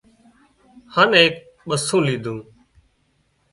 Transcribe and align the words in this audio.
هانَ 0.93 1.09
ايڪ 1.19 1.33
ٻسُون 1.67 2.01
ليڌون 2.07 2.37